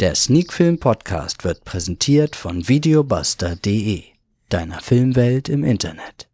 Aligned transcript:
Der 0.00 0.14
Sneakfilm 0.14 0.78
Podcast 0.78 1.42
wird 1.42 1.64
präsentiert 1.64 2.36
von 2.36 2.68
videobuster.de, 2.68 4.04
deiner 4.48 4.80
Filmwelt 4.80 5.48
im 5.48 5.64
Internet. 5.64 6.27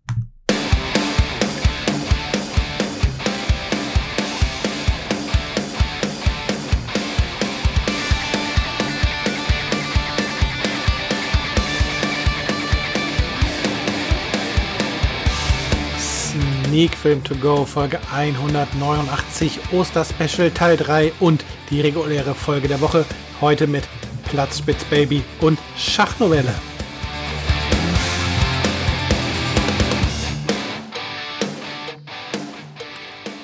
Sneak 16.75 16.97
Film 16.97 17.23
to 17.23 17.37
Go 17.37 17.65
Folge 17.65 18.01
189 18.13 19.61
Osterspecial 19.71 20.51
Teil 20.51 20.77
3 20.77 21.13
und 21.21 21.45
die 21.71 21.81
reguläre 21.81 22.35
Folge 22.35 22.67
der 22.67 22.81
Woche. 22.81 23.05
Heute 23.41 23.69
mit 23.69 23.85
Platzspitz 24.25 24.83
Baby 24.87 25.23
und 25.41 25.57
Schachnovelle. 25.77 26.53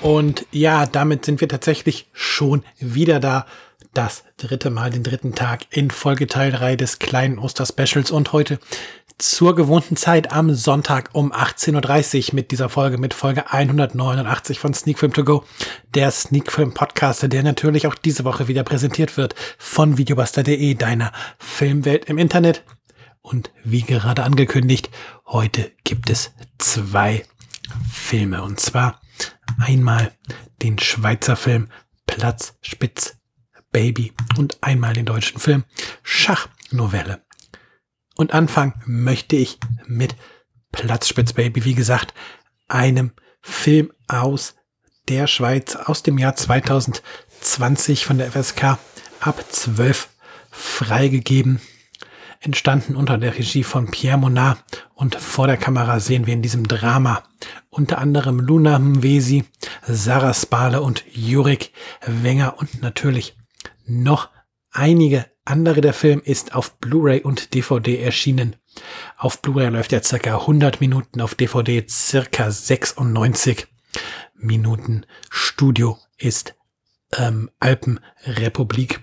Und 0.02 0.44
ja, 0.50 0.86
damit 0.86 1.24
sind 1.24 1.40
wir 1.40 1.48
tatsächlich 1.48 2.08
schon 2.12 2.64
wieder 2.80 3.20
da. 3.20 3.46
Das 3.92 4.24
dritte 4.36 4.70
Mal, 4.70 4.90
den 4.90 5.02
dritten 5.02 5.34
Tag 5.34 5.66
in 5.70 5.90
Folge 5.90 6.26
Teil 6.28 6.52
3 6.52 6.76
des 6.76 7.00
kleinen 7.00 7.38
Osterspecials 7.38 8.10
und 8.12 8.32
heute 8.32 8.60
zur 9.20 9.54
gewohnten 9.54 9.96
Zeit 9.96 10.32
am 10.32 10.54
Sonntag 10.54 11.10
um 11.12 11.32
18.30 11.32 12.28
Uhr 12.28 12.34
mit 12.34 12.50
dieser 12.50 12.68
Folge, 12.68 12.96
mit 12.96 13.12
Folge 13.12 13.52
189 13.52 14.58
von 14.58 14.72
Sneak 14.72 14.98
Film 14.98 15.12
To 15.12 15.24
Go, 15.24 15.44
der 15.94 16.10
Sneak 16.10 16.50
Film 16.50 16.72
Podcast, 16.72 17.30
der 17.30 17.42
natürlich 17.42 17.86
auch 17.86 17.94
diese 17.94 18.24
Woche 18.24 18.48
wieder 18.48 18.64
präsentiert 18.64 19.16
wird 19.16 19.34
von 19.58 19.98
videobuster.de, 19.98 20.74
deiner 20.74 21.12
Filmwelt 21.38 22.06
im 22.06 22.16
Internet. 22.16 22.64
Und 23.20 23.50
wie 23.62 23.82
gerade 23.82 24.22
angekündigt, 24.22 24.88
heute 25.26 25.70
gibt 25.84 26.08
es 26.08 26.32
zwei 26.58 27.24
Filme. 27.92 28.42
Und 28.42 28.58
zwar 28.58 29.00
einmal 29.58 30.12
den 30.62 30.78
Schweizer 30.78 31.36
Film 31.36 31.68
Platz 32.06 32.54
Spitz 32.62 33.16
Baby 33.70 34.12
und 34.38 34.58
einmal 34.62 34.94
den 34.94 35.04
deutschen 35.04 35.38
Film 35.38 35.64
Schachnovelle. 36.02 37.22
Und 38.20 38.34
anfangen 38.34 38.74
möchte 38.84 39.34
ich 39.36 39.58
mit 39.86 40.14
Platzspitz 40.72 41.32
Baby, 41.32 41.64
wie 41.64 41.74
gesagt, 41.74 42.12
einem 42.68 43.12
Film 43.40 43.94
aus 44.08 44.56
der 45.08 45.26
Schweiz 45.26 45.74
aus 45.74 46.02
dem 46.02 46.18
Jahr 46.18 46.36
2020 46.36 48.04
von 48.04 48.18
der 48.18 48.30
FSK 48.30 48.76
ab 49.20 49.42
12 49.48 50.10
freigegeben. 50.50 51.62
Entstanden 52.40 52.94
unter 52.94 53.16
der 53.16 53.38
Regie 53.38 53.64
von 53.64 53.90
Pierre 53.90 54.18
Monat 54.18 54.58
und 54.92 55.14
vor 55.14 55.46
der 55.46 55.56
Kamera 55.56 55.98
sehen 55.98 56.26
wir 56.26 56.34
in 56.34 56.42
diesem 56.42 56.68
Drama 56.68 57.22
unter 57.70 57.96
anderem 57.96 58.38
Luna 58.38 58.78
Mwesi, 58.78 59.44
Sarah 59.86 60.34
Spale 60.34 60.82
und 60.82 61.04
Jurik 61.10 61.72
Wenger. 62.04 62.58
Und 62.58 62.82
natürlich 62.82 63.34
noch 63.86 64.28
einige 64.72 65.24
andere 65.44 65.80
der 65.80 65.92
Film 65.92 66.20
ist 66.24 66.54
auf 66.54 66.78
Blu-ray 66.78 67.22
und 67.22 67.54
DVD 67.54 67.98
erschienen. 67.98 68.56
Auf 69.16 69.42
Blu-ray 69.42 69.68
läuft 69.68 69.92
er 69.92 70.02
circa 70.02 70.38
100 70.38 70.80
Minuten, 70.80 71.20
auf 71.20 71.34
DVD 71.34 71.86
circa 71.88 72.50
96 72.50 73.66
Minuten. 74.34 75.06
Studio 75.28 75.98
ist 76.18 76.54
ähm, 77.16 77.50
Alpenrepublik. 77.58 79.00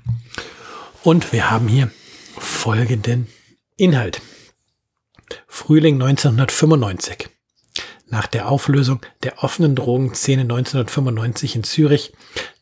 Und 1.03 1.31
wir 1.31 1.49
haben 1.49 1.67
hier 1.67 1.91
folgenden 2.38 3.27
Inhalt. 3.75 4.22
Frühling 5.47 6.01
1995. 6.01 7.29
Nach 8.09 8.28
der 8.28 8.47
Auflösung 8.50 9.01
der 9.23 9.44
offenen 9.44 9.75
Drogenszene 9.75 10.44
1995 10.44 11.56
in 11.56 11.63
Zürich 11.63 12.13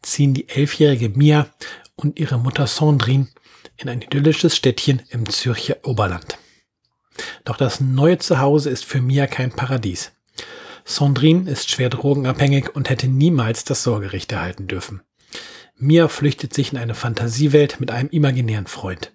ziehen 0.02 0.34
die 0.34 0.50
elfjährige 0.50 1.10
Mia 1.10 1.48
und 1.96 2.20
ihre 2.20 2.40
Mutter 2.40 2.68
Sandrine 2.68 3.28
in 3.78 3.90
ein 3.90 4.02
idyllisches 4.02 4.56
Städtchen 4.56 5.02
im 5.10 5.28
Zürcher 5.30 5.78
Oberland. 5.84 6.38
Doch 7.44 7.58
das 7.58 7.80
neue 7.80 8.18
Zuhause 8.18 8.70
ist 8.70 8.86
für 8.86 9.02
Mia 9.02 9.28
kein 9.28 9.52
Paradies. 9.52 10.12
Sandrine 10.84 11.50
ist 11.50 11.72
schwer 11.72 11.90
drogenabhängig 11.90 12.76
und 12.76 12.90
hätte 12.90 13.08
niemals 13.08 13.64
das 13.64 13.84
Sorgerecht 13.84 14.32
erhalten 14.32 14.68
dürfen. 14.68 15.02
Mia 15.78 16.08
flüchtet 16.08 16.54
sich 16.54 16.72
in 16.72 16.78
eine 16.78 16.94
Fantasiewelt 16.94 17.80
mit 17.80 17.92
einem 17.92 18.10
imaginären 18.10 18.68
Freund. 18.68 19.12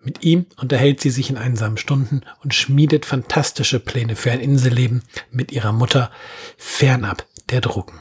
Mit 0.00 0.24
ihm 0.24 0.46
unterhält 0.56 1.00
sie 1.00 1.10
sich 1.10 1.28
in 1.28 1.36
einsamen 1.36 1.76
Stunden 1.76 2.22
und 2.42 2.54
schmiedet 2.54 3.04
fantastische 3.04 3.80
Pläne 3.80 4.16
für 4.16 4.30
ein 4.30 4.40
Inselleben 4.40 5.02
mit 5.30 5.52
ihrer 5.52 5.72
Mutter 5.72 6.10
fernab 6.56 7.26
der 7.50 7.60
Drogen. 7.60 8.00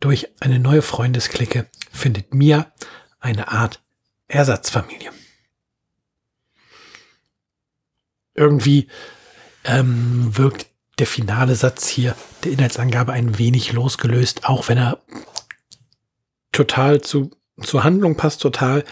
Durch 0.00 0.28
eine 0.40 0.58
neue 0.58 0.82
Freundesklicke 0.82 1.66
findet 1.92 2.34
Mia 2.34 2.72
eine 3.20 3.48
Art 3.48 3.83
Ersatzfamilie. 4.34 5.10
Irgendwie 8.34 8.88
ähm, 9.64 10.36
wirkt 10.36 10.66
der 10.98 11.06
finale 11.06 11.54
Satz 11.54 11.88
hier 11.88 12.16
der 12.42 12.52
Inhaltsangabe 12.52 13.12
ein 13.12 13.38
wenig 13.38 13.72
losgelöst, 13.72 14.44
auch 14.48 14.68
wenn 14.68 14.78
er 14.78 14.98
total 16.52 17.00
zu, 17.00 17.30
zur 17.62 17.84
Handlung 17.84 18.16
passt, 18.16 18.42
total 18.42 18.84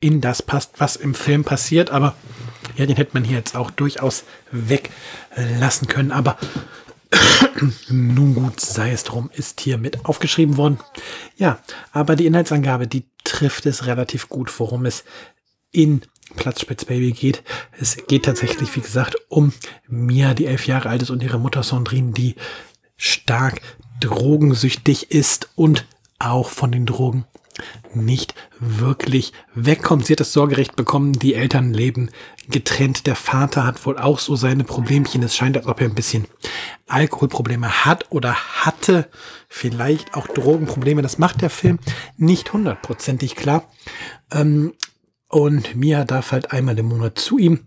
in 0.00 0.20
das 0.20 0.42
passt, 0.42 0.72
was 0.78 0.96
im 0.96 1.14
Film 1.14 1.44
passiert. 1.44 1.90
Aber 1.90 2.14
ja, 2.76 2.86
den 2.86 2.96
hätte 2.96 3.12
man 3.14 3.24
hier 3.24 3.38
jetzt 3.38 3.56
auch 3.56 3.70
durchaus 3.70 4.24
weglassen 4.50 5.88
können. 5.88 6.12
Aber 6.12 6.36
nun 7.88 8.34
gut, 8.34 8.60
sei 8.60 8.92
es 8.92 9.04
drum, 9.04 9.30
ist 9.34 9.60
hier 9.60 9.78
mit 9.78 10.04
aufgeschrieben 10.04 10.56
worden. 10.56 10.78
Ja, 11.36 11.58
aber 11.92 12.16
die 12.16 12.26
Inhaltsangabe, 12.26 12.86
die 12.86 13.04
trifft 13.30 13.66
es 13.66 13.86
relativ 13.86 14.28
gut, 14.28 14.52
worum 14.58 14.86
es 14.86 15.04
in 15.72 16.02
Platzspitzbaby 16.36 17.12
geht. 17.12 17.42
Es 17.78 18.06
geht 18.06 18.24
tatsächlich, 18.24 18.74
wie 18.76 18.80
gesagt, 18.80 19.16
um 19.28 19.52
Mia, 19.88 20.34
die 20.34 20.46
elf 20.46 20.66
Jahre 20.66 20.88
alt 20.88 21.02
ist, 21.02 21.10
und 21.10 21.22
ihre 21.22 21.38
Mutter 21.38 21.62
Sandrine, 21.62 22.12
die 22.12 22.34
stark 22.96 23.60
drogensüchtig 24.00 25.10
ist 25.10 25.48
und 25.54 25.86
auch 26.18 26.50
von 26.50 26.72
den 26.72 26.86
Drogen 26.86 27.24
nicht 27.94 28.34
wirklich 28.58 29.32
wegkommt. 29.54 30.06
Sie 30.06 30.14
hat 30.14 30.20
das 30.20 30.32
Sorgerecht 30.32 30.76
bekommen, 30.76 31.12
die 31.12 31.34
Eltern 31.34 31.72
leben 31.72 32.10
getrennt. 32.48 33.06
Der 33.06 33.16
Vater 33.16 33.64
hat 33.64 33.84
wohl 33.86 33.98
auch 33.98 34.18
so 34.18 34.36
seine 34.36 34.64
Problemchen. 34.64 35.22
Es 35.22 35.36
scheint, 35.36 35.56
als 35.56 35.66
ob 35.66 35.80
er 35.80 35.88
ein 35.88 35.94
bisschen 35.94 36.26
Alkoholprobleme 36.90 37.84
hat 37.84 38.06
oder 38.10 38.34
hatte. 38.34 39.08
Vielleicht 39.48 40.14
auch 40.14 40.26
Drogenprobleme. 40.26 41.02
Das 41.02 41.18
macht 41.18 41.42
der 41.42 41.50
Film 41.50 41.78
nicht 42.16 42.52
hundertprozentig 42.52 43.36
klar. 43.36 43.70
Ähm, 44.32 44.74
und 45.28 45.76
Mia 45.76 46.04
darf 46.04 46.32
halt 46.32 46.52
einmal 46.52 46.78
im 46.78 46.86
Monat 46.86 47.18
zu 47.18 47.38
ihm. 47.38 47.60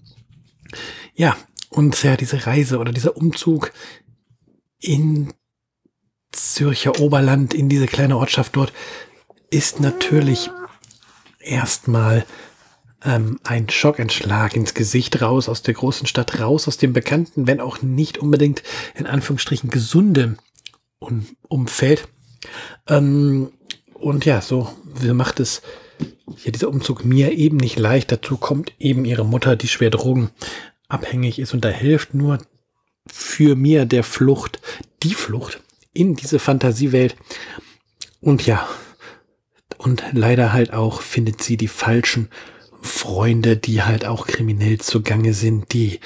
Ja, 1.16 1.38
und 1.70 2.02
ja, 2.04 2.18
diese 2.18 2.46
Reise 2.46 2.78
oder 2.78 2.92
dieser 2.92 3.18
Umzug 3.18 3.72
in 4.80 5.34
Zürcher 6.32 7.00
Oberland, 7.00 7.54
in 7.54 7.70
diese 7.70 7.86
kleine 7.86 8.18
Ortschaft 8.18 8.56
dort, 8.56 8.74
ist 9.50 9.80
natürlich 9.80 10.50
erstmal 11.40 12.26
ähm, 13.04 13.40
ein 13.44 13.70
Schockentschlag 13.70 14.56
ins 14.56 14.74
Gesicht 14.74 15.22
raus, 15.22 15.50
aus 15.50 15.62
der 15.62 15.74
großen 15.74 16.08
Stadt 16.08 16.40
raus, 16.40 16.68
aus 16.68 16.78
dem 16.78 16.94
bekannten, 16.94 17.48
wenn 17.48 17.60
auch 17.60 17.82
nicht 17.82 18.18
unbedingt 18.18 18.64
in 18.96 19.06
Anführungsstrichen 19.06 19.70
gesunde 19.70 20.38
um 21.00 21.28
Umfeld. 21.48 22.08
Ähm, 22.88 23.52
und 23.94 24.26
ja, 24.26 24.42
so 24.42 24.74
macht 25.02 25.40
es 25.40 25.62
hier 26.36 26.52
dieser 26.52 26.70
Umzug 26.70 27.06
mir 27.06 27.32
eben 27.34 27.58
nicht 27.58 27.78
leicht. 27.78 28.12
Dazu 28.12 28.38
kommt 28.38 28.74
eben 28.80 29.06
ihre 29.06 29.26
Mutter, 29.26 29.56
die 29.56 29.68
schwer 29.68 29.90
drogenabhängig 29.90 31.40
ist 31.40 31.54
und 31.54 31.64
da 31.64 31.70
hilft 31.70 32.14
nur 32.14 32.40
für 33.08 33.56
mir 33.56 33.86
der 33.86 34.04
Flucht, 34.04 34.60
die 35.04 35.14
Flucht 35.14 35.62
in 35.94 36.16
diese 36.16 36.40
Fantasiewelt. 36.40 37.16
Und 38.22 38.46
ja, 38.46 38.68
und 39.78 40.04
leider 40.14 40.54
halt 40.54 40.74
auch 40.74 41.02
findet 41.02 41.44
sie 41.44 41.58
die 41.58 41.68
falschen 41.68 42.30
Freunde, 42.84 43.58
die 43.58 43.82
halt 43.82 44.06
auch 44.06 44.28
kriminell 44.28 44.78
zugange 44.80 45.34
sind, 45.34 45.74
die 45.74 46.00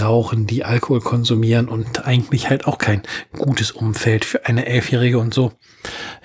rauchen, 0.00 0.46
die 0.46 0.64
Alkohol 0.64 1.00
konsumieren 1.00 1.68
und 1.68 2.06
eigentlich 2.06 2.50
halt 2.50 2.66
auch 2.66 2.78
kein 2.78 3.02
gutes 3.36 3.70
Umfeld 3.70 4.24
für 4.24 4.46
eine 4.46 4.66
Elfjährige 4.66 5.18
und 5.18 5.32
so. 5.32 5.52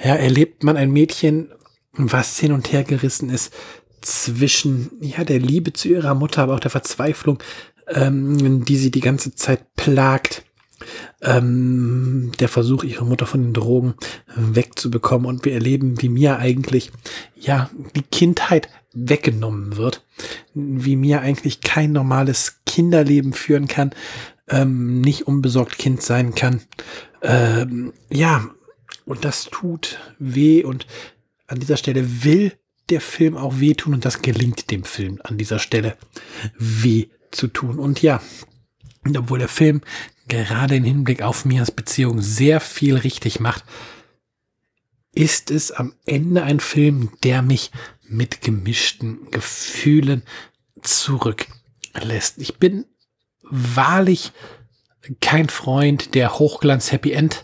Ja, 0.04 0.16
erlebt 0.16 0.64
man 0.64 0.78
ein 0.78 0.92
Mädchen, 0.92 1.52
was 1.94 2.40
hin 2.40 2.52
und 2.52 2.72
her 2.72 2.84
gerissen 2.84 3.30
ist 3.30 3.54
zwischen, 4.02 4.92
ja, 5.02 5.24
der 5.24 5.40
Liebe 5.40 5.74
zu 5.74 5.90
ihrer 5.90 6.16
Mutter, 6.16 6.44
aber 6.44 6.56
auch 6.56 6.60
der 6.60 6.72
Verzweiflung, 6.72 7.40
ähm, 7.88 8.66
die 8.66 8.78
sie 8.78 8.92
die 8.92 9.02
ganze 9.02 9.36
Zeit 9.36 9.76
plagt 9.76 10.44
ähm, 11.22 12.32
der 12.40 12.48
Versuch, 12.48 12.84
ihre 12.84 13.06
Mutter 13.06 13.26
von 13.26 13.42
den 13.42 13.54
Drogen 13.54 13.96
wegzubekommen. 14.36 15.28
Und 15.28 15.46
wir 15.46 15.54
erleben, 15.54 16.02
wie 16.02 16.10
mir 16.10 16.38
eigentlich, 16.38 16.92
ja, 17.36 17.70
die 17.96 18.04
Kindheit 18.04 18.70
weggenommen 18.94 19.78
wird, 19.78 20.04
wie 20.54 20.96
mir 20.96 21.22
eigentlich 21.22 21.62
kein 21.62 21.92
normales 21.92 22.62
Kinderleben 22.66 23.34
führen 23.34 23.68
kann, 23.68 23.92
ähm, 24.48 25.02
nicht 25.02 25.28
unbesorgt 25.28 25.78
Kind 25.78 26.02
sein 26.02 26.34
kann. 26.36 26.62
Ähm, 27.22 27.94
ja, 28.10 28.50
und 29.06 29.26
das 29.26 29.46
tut 29.46 30.00
weh 30.18 30.64
und 30.64 30.88
an 31.48 31.60
dieser 31.60 31.78
Stelle 31.78 32.24
will 32.24 32.54
der 32.90 33.02
Film 33.02 33.38
auch 33.38 33.60
wehtun 33.60 33.94
und 33.94 34.06
das 34.06 34.22
gelingt 34.22 34.72
dem 34.72 34.84
Film 34.84 35.20
an 35.24 35.38
dieser 35.38 35.60
Stelle 35.60 35.98
weh 36.58 37.08
zu 37.32 37.48
tun. 37.48 37.80
Und 37.80 38.02
ja, 38.02 38.22
obwohl 39.16 39.40
der 39.40 39.48
Film 39.48 39.82
gerade 40.28 40.76
im 40.76 40.84
Hinblick 40.84 41.22
auf 41.22 41.46
Mias 41.46 41.72
Beziehung 41.72 42.22
sehr 42.22 42.60
viel 42.60 42.96
richtig 42.96 43.40
macht, 43.40 43.64
ist 45.20 45.52
es 45.52 45.74
am 45.74 45.94
Ende 46.06 46.44
ein 46.44 46.62
Film, 46.62 47.12
der 47.24 47.42
mich 47.42 47.72
mit 48.08 48.40
gemischten 48.40 49.30
Gefühlen 49.32 50.24
zurücklässt. 50.82 52.38
Ich 52.38 52.56
bin 52.56 52.86
wahrlich 53.42 54.32
kein 55.20 55.50
Freund 55.50 56.16
der 56.16 56.40
Hochglanz-Happy 56.40 57.12
End 57.12 57.44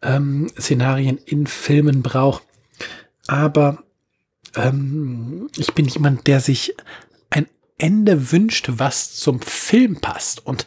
ähm, 0.00 0.48
Szenarien 0.56 1.18
in 1.18 1.48
Filmen 1.48 2.02
braucht, 2.02 2.44
aber 3.26 3.82
ähm, 4.54 5.50
ich 5.56 5.74
bin 5.74 5.86
jemand, 5.86 6.28
der 6.28 6.38
sich 6.38 6.76
ein 7.30 7.48
Ende 7.78 8.30
wünscht, 8.30 8.70
was 8.74 9.16
zum 9.16 9.40
Film 9.40 10.00
passt. 10.00 10.46
Und 10.46 10.66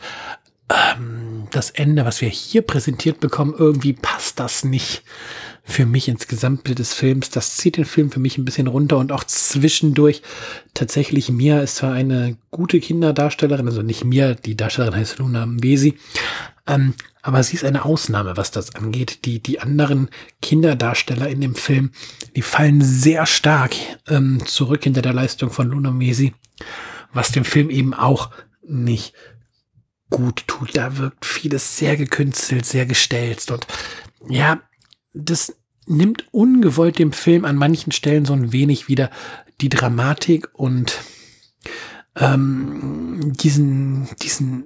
ähm, 0.69 1.47
das 1.51 1.69
Ende, 1.69 2.03
was 2.03 2.19
wir 2.19 2.27
hier 2.27 2.61
präsentiert 2.61 3.21
bekommen, 3.21 3.55
irgendwie 3.57 3.94
passt 3.94 4.41
das 4.41 4.65
nicht 4.65 5.03
für 5.63 5.86
mich 5.86 6.10
ins 6.10 6.27
Gesamtbild 6.27 6.80
des 6.80 6.94
Films. 6.94 7.30
Das 7.30 7.56
zieht 7.56 7.77
den 7.77 7.86
Film 7.86 8.12
für 8.12 8.19
mich 8.19 8.38
ein 8.38 8.45
bisschen 8.45 8.68
runter 8.68 8.98
und 8.98 9.12
auch 9.12 9.24
zwischendurch. 9.24 10.21
Tatsächlich, 10.74 11.30
Mia 11.30 11.62
ist 11.62 11.77
zwar 11.77 11.94
eine 11.94 12.38
gute 12.51 12.80
Kinderdarstellerin, 12.80 13.68
also 13.68 13.81
nicht 13.81 14.04
Mia, 14.04 14.33
die 14.33 14.57
Darstellerin 14.57 14.95
heißt 14.95 15.19
Luna 15.19 15.45
Mbesi, 15.45 15.98
ähm, 16.68 16.94
aber 17.21 17.42
sie 17.44 17.56
ist 17.56 17.63
eine 17.63 17.86
Ausnahme, 17.86 18.36
was 18.36 18.51
das 18.51 18.75
angeht. 18.75 19.25
Die, 19.25 19.39
die 19.42 19.62
anderen 19.62 20.10
Kinderdarsteller 20.42 21.30
in 21.30 21.39
dem 21.39 21.56
Film, 21.56 21.92
die 22.36 22.42
fallen 22.42 22.81
sehr 22.81 23.25
stark 23.25 23.74
ähm, 24.07 24.45
zurück 24.45 24.83
hinter 24.83 25.01
der 25.01 25.13
Leistung 25.13 25.50
von 25.50 25.69
Luna 25.69 25.92
Mesi, 25.92 26.33
was 27.13 27.31
dem 27.31 27.45
Film 27.45 27.69
eben 27.69 27.94
auch 27.94 28.31
nicht 28.68 29.13
gut 30.10 30.44
tut. 30.48 30.75
Da 30.75 30.98
wirkt 30.98 31.25
vieles 31.25 31.77
sehr 31.77 31.95
gekünstelt, 31.95 32.65
sehr 32.65 32.86
gestelzt 32.86 33.51
und 33.51 33.65
ja, 34.30 34.62
das 35.13 35.56
nimmt 35.86 36.25
ungewollt 36.31 37.00
dem 37.00 37.12
Film 37.12 37.45
an 37.45 37.56
manchen 37.56 37.92
Stellen 37.92 38.25
so 38.25 38.33
ein 38.33 38.51
wenig 38.51 38.88
wieder 38.88 39.10
die 39.62 39.69
Dramatik 39.69 40.50
und 40.54 41.00
ähm, 42.15 43.33
diesen, 43.36 44.07
diesen 44.21 44.65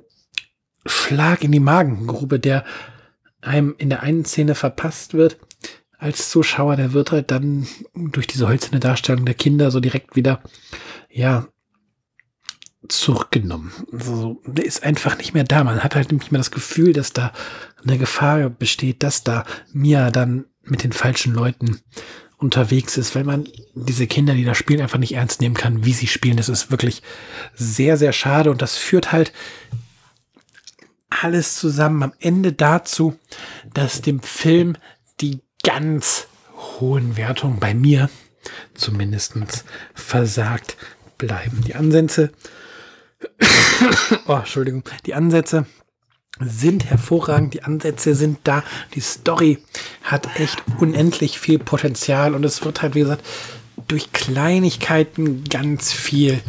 Schlag 0.86 1.44
in 1.44 1.52
die 1.52 1.60
Magengrube, 1.60 2.40
der 2.40 2.64
einem 3.42 3.76
in 3.78 3.90
der 3.90 4.04
einen 4.04 4.26
Szene 4.26 4.56
verpasst 4.56 5.14
wird. 5.14 5.38
Als 5.98 6.30
Zuschauer, 6.30 6.76
der 6.76 6.94
wird 6.94 7.12
halt 7.12 7.32
dann 7.32 7.68
durch 7.96 8.28
diese 8.28 8.48
holzende 8.48 8.80
Darstellung 8.80 9.26
der 9.26 9.34
Kinder 9.34 9.72
so 9.72 9.80
direkt 9.80 10.16
wieder, 10.16 10.42
ja, 11.10 11.48
zurückgenommen. 12.92 13.72
Also, 13.92 14.42
der 14.46 14.66
ist 14.66 14.84
einfach 14.84 15.18
nicht 15.18 15.34
mehr 15.34 15.44
da. 15.44 15.64
Man 15.64 15.84
hat 15.84 15.96
halt 15.96 16.12
nicht 16.12 16.32
mehr 16.32 16.40
das 16.40 16.52
Gefühl, 16.52 16.94
dass 16.94 17.14
da 17.14 17.32
eine 17.84 17.98
Gefahr 17.98 18.50
besteht, 18.50 19.04
dass 19.04 19.24
da 19.24 19.46
Mia 19.74 20.12
dann 20.12 20.46
mit 20.64 20.84
den 20.84 20.92
falschen 20.92 21.34
Leuten 21.34 21.80
unterwegs 22.38 22.98
ist, 22.98 23.16
weil 23.16 23.24
man 23.24 23.48
diese 23.74 24.08
Kinder, 24.08 24.34
die 24.34 24.46
da 24.46 24.54
spielen, 24.54 24.82
einfach 24.82 25.00
nicht 25.00 25.16
ernst 25.16 25.42
nehmen 25.42 25.56
kann, 25.56 25.86
wie 25.86 25.94
sie 25.94 26.08
spielen. 26.08 26.38
Das 26.38 26.50
ist 26.50 26.70
wirklich 26.72 27.02
sehr, 27.56 27.98
sehr 27.98 28.14
schade 28.14 28.52
und 28.52 28.62
das 28.62 28.76
führt 28.78 29.12
halt 29.12 29.34
alles 31.10 31.56
zusammen 31.56 32.04
am 32.04 32.14
Ende 32.20 32.54
dazu, 32.54 33.18
dass 33.74 34.02
dem 34.02 34.22
Film 34.22 34.76
die 35.20 35.40
ganz 35.64 36.28
hohen 36.80 37.18
Wertungen 37.18 37.60
bei 37.60 37.74
mir 37.74 38.10
zumindestens 38.76 39.64
versagt 39.96 40.78
bleiben. 41.18 41.64
Die 41.66 41.76
Ansätze 41.76 42.32
oh, 44.28 44.36
Entschuldigung, 44.36 44.84
die 45.06 45.14
Ansätze 45.14 45.66
sind 46.40 46.86
hervorragend, 46.86 47.54
die 47.54 47.64
Ansätze 47.64 48.14
sind 48.14 48.40
da, 48.44 48.64
die 48.94 49.00
Story 49.00 49.60
hat 50.04 50.40
echt 50.40 50.64
unendlich 50.80 51.40
viel 51.40 51.60
Potenzial 51.60 52.36
und 52.36 52.44
es 52.44 52.64
wird 52.64 52.82
halt, 52.82 52.96
wie 52.96 53.00
gesagt, 53.00 53.26
durch 53.88 54.12
Kleinigkeiten 54.12 55.44
ganz 55.46 55.92
viel 55.92 56.40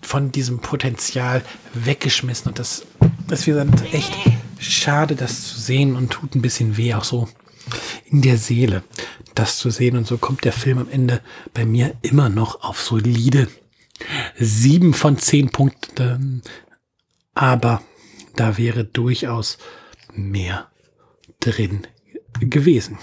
von 0.00 0.32
diesem 0.32 0.60
Potenzial 0.60 1.42
weggeschmissen. 1.74 2.48
Und 2.48 2.58
das 2.58 2.86
ist, 3.30 3.46
wie 3.46 3.50
gesagt, 3.50 3.94
echt 3.94 4.12
schade, 4.58 5.14
das 5.14 5.48
zu 5.48 5.60
sehen 5.60 5.96
und 5.96 6.10
tut 6.10 6.34
ein 6.34 6.42
bisschen 6.42 6.76
weh, 6.76 6.94
auch 6.94 7.04
so 7.04 7.28
in 8.06 8.22
der 8.22 8.36
Seele, 8.36 8.82
das 9.34 9.58
zu 9.58 9.70
sehen. 9.70 9.96
Und 9.96 10.06
so 10.06 10.18
kommt 10.18 10.44
der 10.44 10.52
Film 10.52 10.78
am 10.78 10.88
Ende 10.90 11.20
bei 11.54 11.64
mir 11.64 11.94
immer 12.02 12.28
noch 12.28 12.62
auf 12.62 12.80
solide 12.80 13.48
sieben 14.36 14.94
von 14.94 15.18
zehn 15.18 15.50
Punkten, 15.50 16.42
aber 17.34 17.82
da 18.36 18.58
wäre 18.58 18.84
durchaus 18.84 19.58
mehr 20.14 20.70
drin 21.40 21.86
gewesen. 22.40 22.98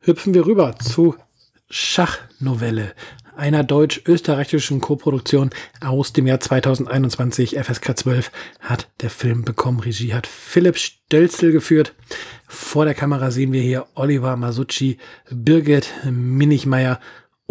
Hüpfen 0.00 0.34
wir 0.34 0.46
rüber 0.46 0.76
zu 0.78 1.14
Schachnovelle, 1.70 2.94
einer 3.36 3.64
deutsch-österreichischen 3.64 4.80
Koproduktion 4.80 5.50
aus 5.80 6.12
dem 6.12 6.26
Jahr 6.26 6.40
2021. 6.40 7.56
FSK 7.58 7.96
12 7.96 8.30
hat 8.60 8.90
der 9.00 9.10
Film 9.10 9.42
bekommen. 9.42 9.80
Regie 9.80 10.12
hat 10.12 10.26
Philipp 10.26 10.76
Stelzel 10.76 11.52
geführt. 11.52 11.94
Vor 12.46 12.84
der 12.84 12.94
Kamera 12.94 13.30
sehen 13.30 13.52
wir 13.52 13.62
hier 13.62 13.86
Oliver 13.94 14.36
Masucci, 14.36 14.98
Birgit 15.30 15.90
Minichmeier 16.04 17.00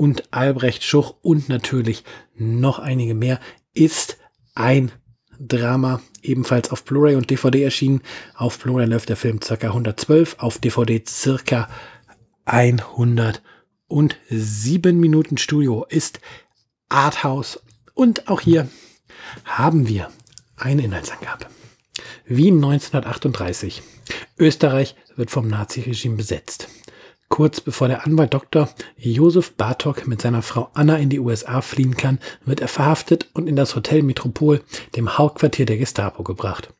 und 0.02 0.34
Albrecht 0.34 0.84
Schuch 0.84 1.14
und 1.22 1.48
natürlich 1.48 2.04
noch 2.34 2.80
einige 2.80 3.14
mehr 3.14 3.40
ist 3.76 4.18
ein 4.56 4.92
Drama, 5.40 6.02
ebenfalls 6.24 6.72
auf 6.72 6.84
Blu-ray 6.86 7.14
und 7.14 7.30
DVD 7.30 7.62
erschienen. 7.62 8.02
Auf 8.34 8.58
Blu-ray 8.58 8.88
läuft 8.88 9.10
der 9.10 9.16
Film 9.16 9.40
ca. 9.40 9.54
112, 9.54 10.38
auf 10.40 10.58
DVD 10.58 11.04
ca. 11.46 11.70
107 12.46 15.00
Minuten 15.00 15.38
Studio 15.38 15.86
ist 15.88 16.20
Arthouse 16.90 17.60
und 17.94 18.28
auch 18.28 18.42
hier 18.42 18.68
haben 19.46 19.88
wir 19.88 20.10
eine 20.58 20.82
Inhaltsangabe. 20.82 21.46
Wien 22.26 22.56
1938. 22.56 23.84
Österreich 24.40 24.96
wird 25.16 25.30
vom 25.30 25.48
Naziregime 25.48 26.16
besetzt. 26.16 26.70
Kurz 27.32 27.62
bevor 27.62 27.88
der 27.88 28.06
Anwalt 28.06 28.34
Dr. 28.34 28.68
Josef 28.98 29.54
Bartok 29.54 30.06
mit 30.06 30.22
seiner 30.22 30.42
Frau 30.42 30.70
Anna 30.74 30.98
in 30.98 31.10
die 31.10 31.22
USA 31.22 31.62
fliehen 31.62 31.96
kann, 31.96 32.20
wird 32.44 32.60
er 32.60 32.68
verhaftet 32.68 33.30
und 33.32 33.48
in 33.48 33.56
das 33.56 33.74
Hotel 33.74 34.04
Metropol, 34.04 34.62
dem 34.98 35.18
Hauptquartier 35.18 35.66
der 35.66 35.78
Gestapo, 35.78 36.24
gebracht. 36.24 36.74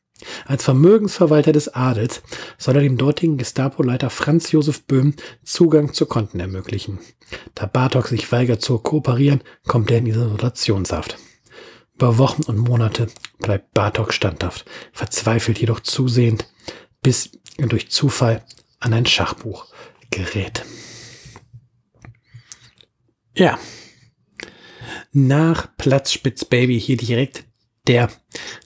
Als 0.46 0.66
Vermögensverwalter 0.66 1.54
des 1.54 1.74
Adels 1.74 2.22
soll 2.58 2.76
er 2.76 2.82
dem 2.82 2.98
dortigen 2.98 3.38
Gestapo-Leiter 3.38 4.10
Franz 4.10 4.52
Josef 4.52 4.84
Böhm 4.84 5.16
Zugang 5.42 5.94
zu 5.94 6.06
Konten 6.06 6.42
ermöglichen. 6.42 7.00
Da 7.56 7.66
Bartok 7.66 8.10
sich 8.10 8.30
weigert 8.34 8.62
zu 8.62 8.78
kooperieren, 8.78 9.42
kommt 9.68 9.90
er 9.90 10.00
in 10.00 10.08
Isolationshaft. 10.08 11.18
Über 11.96 12.18
Wochen 12.18 12.44
und 12.44 12.58
Monate 12.58 13.08
bleibt 13.40 13.74
Bartok 13.74 14.14
standhaft, 14.14 14.66
verzweifelt 14.92 15.60
jedoch 15.60 15.80
zusehend, 15.80 16.46
bis 17.02 17.32
er 17.58 17.68
durch 17.68 17.90
Zufall 17.90 18.44
an 18.82 18.92
ein 18.92 19.06
Schachbuch 19.06 19.68
gerät. 20.12 20.64
Ja. 23.36 23.58
Nach 25.14 25.76
Platzspitz 25.78 26.46
Baby 26.46 26.80
hier 26.80 26.98
direkt 26.98 27.46
der 27.88 28.10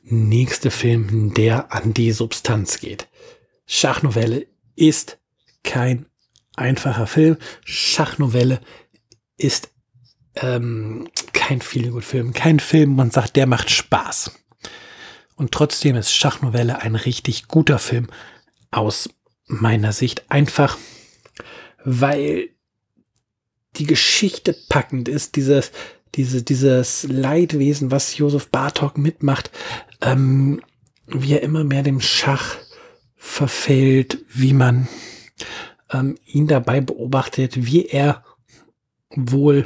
nächste 0.04 0.72
Film, 0.72 1.34
der 1.34 1.72
an 1.72 1.94
die 1.94 2.12
Substanz 2.12 2.80
geht. 2.80 3.08
Schachnovelle 3.66 4.46
ist 4.76 5.18
kein 5.64 6.06
einfacher 6.56 7.08
Film. 7.08 7.38
Schachnovelle 7.64 8.62
ist 9.38 9.70
ähm, 10.36 11.10
kein 11.34 11.62
Feelgood-Film, 11.62 12.34
kein 12.34 12.60
Film, 12.60 12.96
man 12.96 13.12
sagt, 13.12 13.36
der 13.36 13.48
macht 13.48 13.70
Spaß. 13.70 14.32
Und 15.36 15.52
trotzdem 15.52 15.96
ist 15.96 16.14
Schachnovelle 16.14 16.82
ein 16.82 16.96
richtig 16.96 17.48
guter 17.48 17.80
Film 17.80 18.08
aus 18.72 19.10
meiner 19.48 19.92
Sicht. 19.92 20.26
Einfach 20.30 20.78
weil 21.86 22.50
die 23.78 23.86
Geschichte 23.86 24.56
packend 24.70 25.08
ist, 25.08 25.36
dieses, 25.36 25.72
diese, 26.16 26.44
dieses 26.44 27.04
Leidwesen, 27.04 27.92
was 27.92 28.18
Josef 28.18 28.50
Bartok 28.50 28.98
mitmacht, 28.98 29.52
ähm, 30.02 30.62
wie 31.08 31.34
er 31.34 31.44
immer 31.44 31.64
mehr 31.64 31.84
dem 31.84 32.02
Schach 32.02 32.56
verfällt, 33.16 34.26
wie 34.30 34.54
man 34.54 34.88
ähm, 35.92 36.18
ihn 36.26 36.48
dabei 36.48 36.82
beobachtet, 36.82 37.66
wie 37.66 37.86
er 37.86 38.24
wohl 39.10 39.66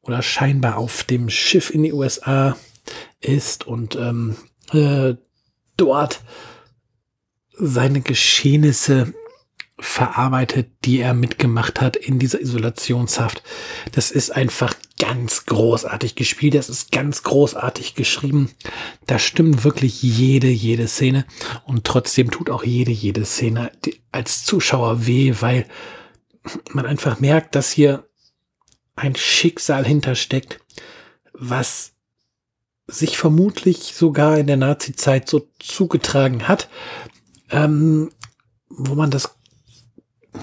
oder 0.00 0.22
scheinbar 0.22 0.78
auf 0.78 1.04
dem 1.04 1.28
Schiff 1.28 1.70
in 1.70 1.82
die 1.82 1.92
USA 1.92 2.56
ist 3.20 3.66
und 3.66 3.96
ähm, 3.96 4.36
äh, 4.72 5.14
dort 5.76 6.22
seine 7.52 8.00
Geschehnisse 8.00 9.12
verarbeitet, 9.78 10.70
die 10.84 11.00
er 11.00 11.14
mitgemacht 11.14 11.80
hat 11.80 11.96
in 11.96 12.18
dieser 12.18 12.40
Isolationshaft. 12.40 13.42
Das 13.92 14.10
ist 14.10 14.30
einfach 14.30 14.74
ganz 14.98 15.46
großartig 15.46 16.16
gespielt, 16.16 16.54
das 16.54 16.68
ist 16.68 16.90
ganz 16.90 17.22
großartig 17.22 17.94
geschrieben. 17.94 18.50
Da 19.06 19.18
stimmt 19.18 19.62
wirklich 19.62 20.02
jede, 20.02 20.48
jede 20.48 20.88
Szene 20.88 21.24
und 21.64 21.84
trotzdem 21.84 22.30
tut 22.30 22.50
auch 22.50 22.64
jede, 22.64 22.90
jede 22.90 23.24
Szene 23.24 23.70
als 24.10 24.44
Zuschauer 24.44 25.06
weh, 25.06 25.34
weil 25.40 25.66
man 26.70 26.86
einfach 26.86 27.20
merkt, 27.20 27.54
dass 27.54 27.70
hier 27.70 28.08
ein 28.96 29.14
Schicksal 29.14 29.84
hintersteckt, 29.84 30.60
was 31.32 31.92
sich 32.88 33.18
vermutlich 33.18 33.94
sogar 33.94 34.38
in 34.38 34.46
der 34.46 34.56
Nazi-Zeit 34.56 35.28
so 35.28 35.48
zugetragen 35.58 36.48
hat, 36.48 36.68
ähm, 37.50 38.10
wo 38.68 38.94
man 38.94 39.10
das, 39.10 39.37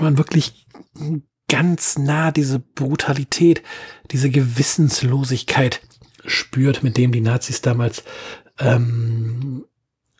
man 0.01 0.17
wirklich 0.17 0.67
ganz 1.47 1.97
nah 1.97 2.31
diese 2.31 2.59
Brutalität, 2.59 3.61
diese 4.11 4.29
Gewissenslosigkeit 4.29 5.81
spürt, 6.25 6.83
mit 6.83 6.97
dem 6.97 7.11
die 7.11 7.21
Nazis 7.21 7.61
damals 7.61 8.03
ähm, 8.59 9.65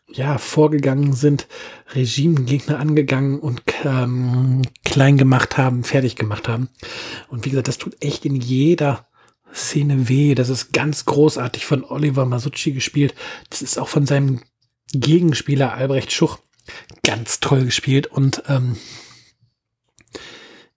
ja 0.08 0.38
vorgegangen 0.38 1.14
sind, 1.14 1.48
Regimegegner 1.94 2.80
angegangen 2.80 3.40
und 3.40 3.62
ähm, 3.84 4.62
klein 4.84 5.18
gemacht 5.18 5.58
haben, 5.58 5.84
fertig 5.84 6.16
gemacht 6.16 6.48
haben. 6.48 6.70
Und 7.28 7.46
wie 7.46 7.50
gesagt, 7.50 7.68
das 7.68 7.78
tut 7.78 8.02
echt 8.02 8.26
in 8.26 8.36
jeder 8.36 9.08
Szene 9.54 10.10
weh. 10.10 10.36
Das 10.36 10.50
ist 10.50 10.74
ganz 10.74 11.06
großartig 11.06 11.66
von 11.66 11.84
Oliver 11.84 12.26
Masucci 12.26 12.72
gespielt. 12.72 13.16
Das 13.50 13.62
ist 13.62 13.78
auch 13.78 13.88
von 13.88 14.06
seinem 14.06 14.42
Gegenspieler 14.94 15.74
Albrecht 15.74 16.12
Schuch 16.12 16.40
ganz 17.04 17.40
toll 17.40 17.66
gespielt. 17.66 18.08
Und 18.08 18.44
ähm, 18.48 18.78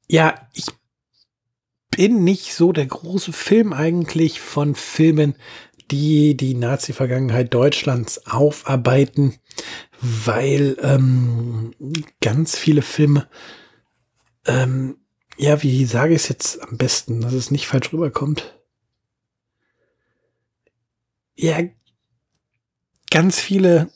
ja, 0.09 0.49
ich 0.53 0.67
bin 1.91 2.25
nicht 2.25 2.55
so 2.55 2.73
der 2.73 2.87
große 2.87 3.33
Film 3.33 3.73
eigentlich 3.73 4.41
von 4.41 4.75
Filmen, 4.75 5.35
die 5.91 6.37
die 6.37 6.55
Nazi-Vergangenheit 6.55 7.55
Deutschlands 7.55 8.27
aufarbeiten, 8.27 9.37
weil 10.01 10.77
ähm, 10.83 11.75
ganz 12.21 12.57
viele 12.57 12.83
Filme, 12.83 13.29
ähm, 14.47 14.99
ja, 15.37 15.63
wie 15.63 15.85
sage 15.85 16.15
ich 16.15 16.23
es 16.23 16.29
jetzt 16.29 16.63
am 16.63 16.77
besten, 16.77 17.21
dass 17.21 17.33
es 17.33 17.51
nicht 17.51 17.67
falsch 17.67 17.93
rüberkommt? 17.93 18.59
ja, 21.39 21.61
ganz 23.11 23.39
viele 23.41 23.91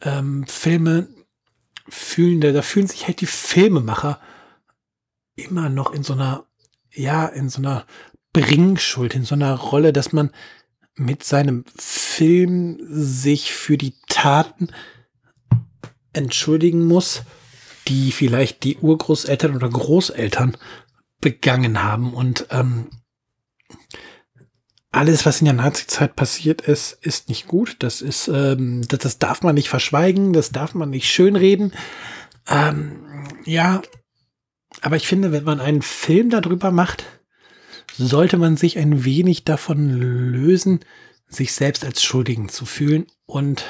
ähm, 0.00 0.46
Filme 0.46 1.08
fühlen, 1.88 2.40
da, 2.40 2.52
da 2.52 2.62
fühlen 2.62 2.86
sich 2.86 3.06
halt 3.06 3.20
die 3.20 3.26
Filmemacher 3.26 4.20
immer 5.36 5.68
noch 5.68 5.92
in 5.92 6.02
so 6.02 6.12
einer, 6.12 6.46
ja, 6.92 7.26
in 7.26 7.48
so 7.48 7.60
einer 7.60 7.86
Bringschuld, 8.32 9.14
in 9.14 9.24
so 9.24 9.34
einer 9.34 9.54
Rolle, 9.54 9.92
dass 9.92 10.12
man 10.12 10.30
mit 10.96 11.24
seinem 11.24 11.64
Film 11.76 12.78
sich 12.88 13.52
für 13.52 13.76
die 13.76 13.94
Taten 14.08 14.68
entschuldigen 16.12 16.86
muss, 16.86 17.22
die 17.88 18.12
vielleicht 18.12 18.64
die 18.64 18.76
Urgroßeltern 18.78 19.56
oder 19.56 19.68
Großeltern 19.68 20.56
begangen 21.20 21.82
haben. 21.82 22.14
Und 22.14 22.46
ähm, 22.50 22.88
alles, 24.92 25.26
was 25.26 25.40
in 25.40 25.46
der 25.46 25.54
Nazi-Zeit 25.54 26.14
passiert 26.14 26.62
ist, 26.62 26.92
ist 27.02 27.28
nicht 27.28 27.48
gut. 27.48 27.76
Das 27.80 28.00
ist, 28.00 28.28
ähm, 28.28 28.86
das, 28.88 29.00
das, 29.00 29.18
darf 29.18 29.42
man 29.42 29.56
nicht 29.56 29.68
verschweigen, 29.68 30.32
das 30.32 30.50
darf 30.50 30.74
man 30.74 30.90
nicht 30.90 31.10
schönreden. 31.10 31.72
Ähm, 32.48 33.04
ja, 33.44 33.82
aber 34.80 34.96
ich 34.96 35.06
finde, 35.06 35.32
wenn 35.32 35.44
man 35.44 35.60
einen 35.60 35.82
Film 35.82 36.30
darüber 36.30 36.70
macht, 36.70 37.04
sollte 37.96 38.36
man 38.36 38.56
sich 38.56 38.78
ein 38.78 39.04
wenig 39.04 39.44
davon 39.44 39.90
lösen, 39.90 40.80
sich 41.28 41.52
selbst 41.52 41.84
als 41.84 42.02
Schuldigen 42.02 42.48
zu 42.48 42.66
fühlen 42.66 43.06
und 43.26 43.64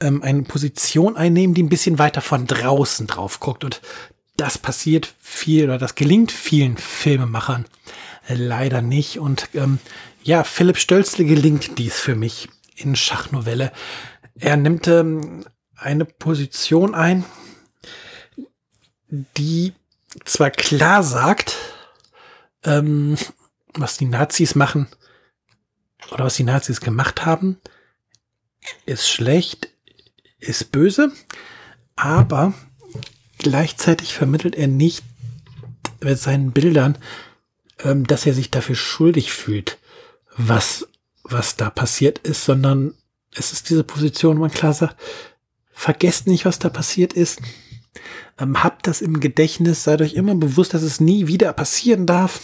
ähm, 0.00 0.22
eine 0.22 0.42
Position 0.42 1.16
einnehmen, 1.16 1.54
die 1.54 1.62
ein 1.62 1.68
bisschen 1.68 1.98
weiter 1.98 2.20
von 2.20 2.46
draußen 2.46 3.06
drauf 3.06 3.40
guckt. 3.40 3.64
Und 3.64 3.80
das 4.36 4.58
passiert 4.58 5.12
viel 5.20 5.64
oder 5.64 5.78
das 5.78 5.94
gelingt 5.94 6.32
vielen 6.32 6.76
Filmemachern 6.76 7.66
leider 8.28 8.82
nicht. 8.82 9.18
Und 9.18 9.48
ähm, 9.54 9.78
ja, 10.22 10.44
Philipp 10.44 10.78
Stölzle 10.78 11.24
gelingt 11.24 11.78
dies 11.78 11.98
für 11.98 12.14
mich 12.14 12.48
in 12.76 12.96
Schachnovelle. 12.96 13.72
Er 14.38 14.56
nimmt 14.56 14.86
ähm, 14.88 15.44
eine 15.76 16.04
Position 16.04 16.94
ein, 16.94 17.24
die 19.08 19.72
zwar 20.24 20.50
klar 20.50 21.02
sagt, 21.02 21.56
ähm, 22.64 23.16
was 23.74 23.96
die 23.96 24.06
Nazis 24.06 24.54
machen 24.54 24.88
oder 26.12 26.24
was 26.24 26.36
die 26.36 26.44
Nazis 26.44 26.80
gemacht 26.80 27.26
haben, 27.26 27.60
ist 28.86 29.08
schlecht, 29.08 29.68
ist 30.38 30.72
böse, 30.72 31.12
aber 31.96 32.54
gleichzeitig 33.38 34.14
vermittelt 34.14 34.56
er 34.56 34.68
nicht 34.68 35.04
mit 36.00 36.18
seinen 36.18 36.52
Bildern, 36.52 36.98
ähm, 37.80 38.06
dass 38.06 38.26
er 38.26 38.34
sich 38.34 38.50
dafür 38.50 38.76
schuldig 38.76 39.32
fühlt 39.32 39.78
was, 40.38 40.86
was 41.24 41.56
da 41.56 41.68
passiert 41.68 42.20
ist, 42.20 42.44
sondern 42.44 42.94
es 43.34 43.52
ist 43.52 43.68
diese 43.68 43.84
Position, 43.84 44.38
wo 44.38 44.42
man 44.42 44.50
klar 44.50 44.72
sagt, 44.72 44.96
vergesst 45.72 46.26
nicht, 46.26 46.44
was 46.44 46.58
da 46.58 46.70
passiert 46.70 47.12
ist. 47.12 47.40
Ähm, 48.38 48.62
habt 48.62 48.86
das 48.86 49.00
im 49.00 49.20
Gedächtnis, 49.20 49.84
seid 49.84 50.00
euch 50.00 50.14
immer 50.14 50.34
bewusst, 50.34 50.74
dass 50.74 50.82
es 50.82 51.00
nie 51.00 51.26
wieder 51.26 51.52
passieren 51.52 52.06
darf. 52.06 52.40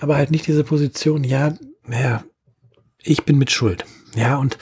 Aber 0.00 0.16
halt 0.16 0.30
nicht 0.30 0.46
diese 0.46 0.64
Position, 0.64 1.24
ja, 1.24 1.54
naja, 1.86 2.24
ich 3.02 3.24
bin 3.24 3.38
mit 3.38 3.50
Schuld. 3.50 3.84
Ja, 4.14 4.36
und 4.36 4.58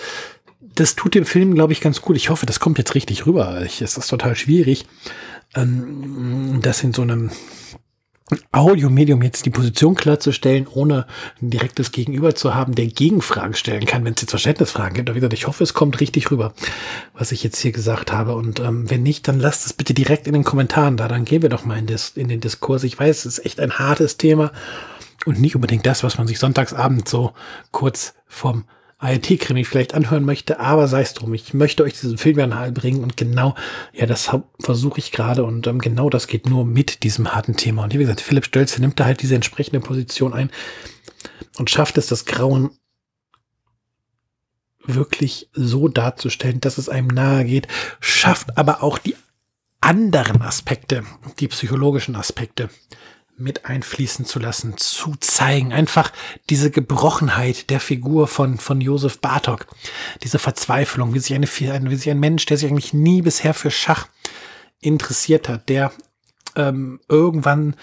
das 0.60 0.96
tut 0.96 1.14
dem 1.14 1.24
Film, 1.24 1.54
glaube 1.54 1.72
ich, 1.72 1.80
ganz 1.80 2.00
gut. 2.00 2.16
Ich 2.16 2.30
hoffe, 2.30 2.46
das 2.46 2.60
kommt 2.60 2.78
jetzt 2.78 2.94
richtig 2.94 3.26
rüber. 3.26 3.60
Es 3.60 3.80
ist 3.80 4.08
total 4.08 4.36
schwierig, 4.36 4.86
ähm, 5.54 6.60
das 6.62 6.82
in 6.82 6.92
so 6.92 7.02
einem 7.02 7.30
Audiomedium 8.52 9.22
jetzt 9.22 9.44
die 9.44 9.50
Position 9.50 9.94
klarzustellen, 9.94 10.66
ohne 10.66 11.06
ein 11.42 11.50
direktes 11.50 11.92
Gegenüber 11.92 12.34
zu 12.34 12.54
haben, 12.54 12.74
der 12.74 12.86
Gegenfragen 12.86 13.54
stellen 13.54 13.84
kann, 13.84 14.04
wenn 14.04 14.14
es 14.14 14.22
jetzt 14.22 14.30
Verständnisfragen 14.30 14.94
gibt. 14.94 15.08
Aber 15.08 15.16
wie 15.16 15.20
gesagt, 15.20 15.34
ich 15.34 15.46
hoffe, 15.46 15.62
es 15.62 15.74
kommt 15.74 16.00
richtig 16.00 16.30
rüber, 16.30 16.54
was 17.12 17.32
ich 17.32 17.44
jetzt 17.44 17.58
hier 17.58 17.72
gesagt 17.72 18.12
habe. 18.12 18.34
Und 18.34 18.60
ähm, 18.60 18.88
wenn 18.88 19.02
nicht, 19.02 19.28
dann 19.28 19.40
lasst 19.40 19.66
es 19.66 19.74
bitte 19.74 19.92
direkt 19.92 20.26
in 20.26 20.32
den 20.32 20.44
Kommentaren 20.44 20.96
da. 20.96 21.06
Dann 21.06 21.26
gehen 21.26 21.42
wir 21.42 21.50
doch 21.50 21.66
mal 21.66 21.78
in, 21.78 21.86
des, 21.86 22.10
in 22.16 22.28
den 22.28 22.40
Diskurs. 22.40 22.84
Ich 22.84 22.98
weiß, 22.98 23.26
es 23.26 23.38
ist 23.38 23.44
echt 23.44 23.60
ein 23.60 23.78
hartes 23.78 24.16
Thema 24.16 24.52
und 25.26 25.38
nicht 25.38 25.54
unbedingt 25.54 25.84
das, 25.84 26.02
was 26.02 26.16
man 26.16 26.26
sich 26.26 26.38
sonntagsabend 26.38 27.06
so 27.06 27.32
kurz 27.72 28.14
vorm 28.26 28.64
ART-Krimi 29.04 29.64
vielleicht 29.64 29.94
anhören 29.94 30.24
möchte, 30.24 30.60
aber 30.60 30.88
sei 30.88 31.02
es 31.02 31.14
drum. 31.14 31.34
Ich 31.34 31.54
möchte 31.54 31.82
euch 31.84 31.92
diesen 31.92 32.18
Film 32.18 32.38
ja 32.38 32.46
nahe 32.46 32.72
bringen 32.72 33.02
und 33.02 33.16
genau, 33.16 33.54
ja, 33.92 34.06
das 34.06 34.30
versuche 34.58 34.98
ich 34.98 35.12
gerade 35.12 35.44
und 35.44 35.66
ähm, 35.66 35.78
genau 35.78 36.10
das 36.10 36.26
geht 36.26 36.48
nur 36.48 36.64
mit 36.64 37.02
diesem 37.02 37.34
harten 37.34 37.56
Thema. 37.56 37.84
Und 37.84 37.94
wie 37.94 37.98
gesagt, 37.98 38.20
Philipp 38.20 38.46
Stölze 38.46 38.80
nimmt 38.80 38.98
da 38.98 39.04
halt 39.04 39.22
diese 39.22 39.34
entsprechende 39.34 39.80
Position 39.80 40.32
ein 40.32 40.50
und 41.58 41.70
schafft 41.70 41.98
es, 41.98 42.06
das 42.06 42.24
Grauen 42.24 42.70
wirklich 44.86 45.48
so 45.52 45.88
darzustellen, 45.88 46.60
dass 46.60 46.78
es 46.78 46.88
einem 46.88 47.08
nahe 47.08 47.44
geht, 47.44 47.68
schafft 48.00 48.56
aber 48.58 48.82
auch 48.82 48.98
die 48.98 49.16
anderen 49.80 50.42
Aspekte, 50.42 51.04
die 51.38 51.48
psychologischen 51.48 52.16
Aspekte 52.16 52.70
mit 53.36 53.64
einfließen 53.64 54.24
zu 54.24 54.38
lassen, 54.38 54.76
zu 54.76 55.14
zeigen. 55.20 55.72
Einfach 55.72 56.12
diese 56.50 56.70
Gebrochenheit 56.70 57.70
der 57.70 57.80
Figur 57.80 58.28
von, 58.28 58.58
von 58.58 58.80
Josef 58.80 59.20
Bartok. 59.20 59.66
Diese 60.22 60.38
Verzweiflung, 60.38 61.14
wie 61.14 61.18
sich, 61.18 61.34
eine, 61.34 61.46
wie 61.46 61.96
sich 61.96 62.10
ein 62.10 62.20
Mensch, 62.20 62.46
der 62.46 62.56
sich 62.56 62.70
eigentlich 62.70 62.92
nie 62.92 63.22
bisher 63.22 63.54
für 63.54 63.70
Schach 63.70 64.08
interessiert 64.80 65.48
hat, 65.48 65.68
der 65.68 65.92
ähm, 66.56 67.00
irgendwann 67.08 67.76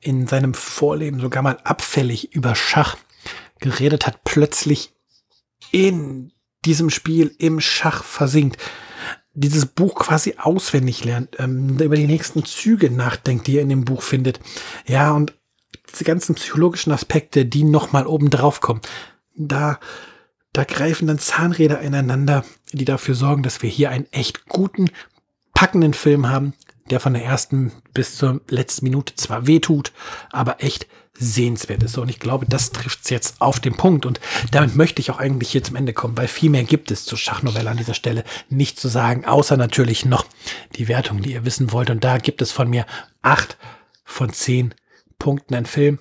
in 0.00 0.26
seinem 0.26 0.54
Vorleben 0.54 1.20
sogar 1.20 1.42
mal 1.42 1.58
abfällig 1.64 2.34
über 2.34 2.54
Schach 2.54 2.96
geredet 3.58 4.06
hat, 4.06 4.24
plötzlich 4.24 4.92
in 5.70 6.32
diesem 6.64 6.90
Spiel 6.90 7.34
im 7.38 7.60
Schach 7.60 8.04
versinkt 8.04 8.58
dieses 9.34 9.66
Buch 9.66 9.94
quasi 9.94 10.34
auswendig 10.38 11.04
lernt, 11.04 11.36
ähm, 11.38 11.78
über 11.78 11.96
die 11.96 12.06
nächsten 12.06 12.44
Züge 12.44 12.90
nachdenkt, 12.90 13.46
die 13.46 13.54
ihr 13.54 13.62
in 13.62 13.68
dem 13.68 13.84
Buch 13.84 14.02
findet. 14.02 14.40
Ja, 14.86 15.12
und 15.12 15.34
diese 15.90 16.04
ganzen 16.04 16.34
psychologischen 16.34 16.92
Aspekte, 16.92 17.46
die 17.46 17.64
nochmal 17.64 18.06
oben 18.06 18.30
drauf 18.30 18.60
kommen, 18.60 18.80
da, 19.34 19.78
da 20.52 20.64
greifen 20.64 21.06
dann 21.06 21.18
Zahnräder 21.18 21.80
ineinander, 21.80 22.44
die 22.72 22.84
dafür 22.84 23.14
sorgen, 23.14 23.42
dass 23.42 23.62
wir 23.62 23.70
hier 23.70 23.90
einen 23.90 24.06
echt 24.12 24.46
guten, 24.48 24.90
packenden 25.54 25.94
Film 25.94 26.28
haben, 26.28 26.54
der 26.92 27.00
von 27.00 27.14
der 27.14 27.24
ersten 27.24 27.72
bis 27.94 28.16
zur 28.16 28.42
letzten 28.48 28.84
Minute 28.84 29.16
zwar 29.16 29.46
wehtut, 29.46 29.92
aber 30.30 30.62
echt 30.62 30.86
sehenswert 31.18 31.82
ist. 31.82 31.96
Und 31.96 32.10
ich 32.10 32.20
glaube, 32.20 32.44
das 32.46 32.70
trifft 32.70 33.04
es 33.04 33.10
jetzt 33.10 33.40
auf 33.40 33.60
den 33.60 33.76
Punkt. 33.76 34.04
Und 34.04 34.20
damit 34.50 34.76
möchte 34.76 35.00
ich 35.00 35.10
auch 35.10 35.18
eigentlich 35.18 35.50
hier 35.50 35.64
zum 35.64 35.76
Ende 35.76 35.94
kommen, 35.94 36.16
weil 36.18 36.28
viel 36.28 36.50
mehr 36.50 36.64
gibt 36.64 36.90
es 36.90 37.06
zur 37.06 37.16
Schachnovelle 37.16 37.70
an 37.70 37.78
dieser 37.78 37.94
Stelle 37.94 38.24
nicht 38.50 38.78
zu 38.78 38.88
sagen, 38.88 39.24
außer 39.24 39.56
natürlich 39.56 40.04
noch 40.04 40.26
die 40.76 40.86
Wertung, 40.88 41.22
die 41.22 41.32
ihr 41.32 41.46
wissen 41.46 41.72
wollt. 41.72 41.88
Und 41.88 42.04
da 42.04 42.18
gibt 42.18 42.42
es 42.42 42.52
von 42.52 42.68
mir 42.68 42.84
acht 43.22 43.56
von 44.04 44.30
zehn 44.32 44.74
Punkten 45.18 45.54
ein 45.54 45.66
Film. 45.66 45.98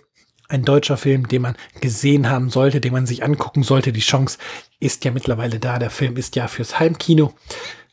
Ein 0.49 0.65
deutscher 0.65 0.97
Film, 0.97 1.29
den 1.29 1.43
man 1.43 1.55
gesehen 1.79 2.29
haben 2.29 2.49
sollte, 2.49 2.81
den 2.81 2.91
man 2.91 3.05
sich 3.05 3.23
angucken 3.23 3.63
sollte. 3.63 3.93
Die 3.93 4.01
Chance 4.01 4.37
ist 4.81 5.05
ja 5.05 5.11
mittlerweile 5.11 5.59
da. 5.59 5.79
Der 5.79 5.89
Film 5.89 6.17
ist 6.17 6.35
ja 6.35 6.49
fürs 6.49 6.77
Heimkino 6.77 7.33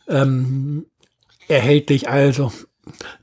ähm, 0.09 0.87
erhältlich. 1.47 2.09
Also 2.09 2.53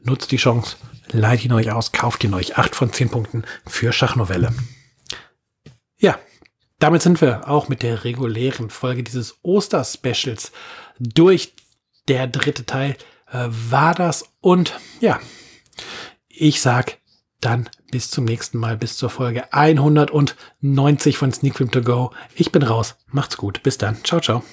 nutzt 0.03 0.31
die 0.31 0.38
Chance 0.38 0.77
leitet 1.12 1.45
ihn 1.45 1.53
euch 1.53 1.72
aus, 1.72 1.91
kauft 1.91 2.24
ihn 2.24 2.34
euch. 2.34 2.57
Acht 2.57 2.75
von 2.75 2.91
zehn 2.91 3.10
Punkten 3.10 3.43
für 3.65 3.93
Schachnovelle. 3.93 4.53
Ja, 5.98 6.19
damit 6.79 7.01
sind 7.01 7.22
wir 7.22 7.50
auch 7.50 7.69
mit 7.69 7.84
der 7.84 8.03
regulären 8.03 8.69
Folge 8.69 9.03
dieses 9.03 9.38
Oster-Specials 9.43 10.51
durch. 11.00 11.53
Der 12.07 12.27
dritte 12.27 12.65
Teil 12.65 12.98
äh, 13.31 13.48
war 13.50 13.95
das. 13.95 14.25
Und 14.39 14.74
ja, 15.00 15.19
ich 16.27 16.62
sag 16.62 17.00
dann 17.41 17.69
bis 17.91 18.12
zum 18.12 18.25
nächsten 18.25 18.60
Mal, 18.60 18.77
bis 18.77 18.98
zur 18.98 19.10
Folge 19.10 19.51
190 19.53 21.17
von 21.17 21.34
Sneak 21.34 21.57
Film 21.57 21.72
To 21.72 21.81
Go. 21.81 22.12
Ich 22.36 22.51
bin 22.51 22.62
raus. 22.62 22.95
Macht's 23.07 23.38
gut. 23.38 23.63
Bis 23.63 23.77
dann. 23.77 24.03
Ciao, 24.03 24.22
ciao. 24.22 24.43